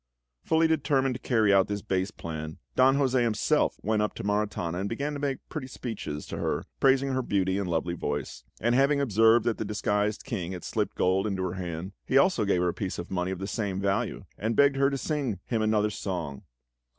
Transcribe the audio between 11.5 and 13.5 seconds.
hand, he also gave her a piece of money of the